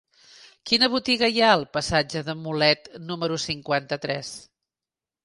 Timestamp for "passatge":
1.77-2.23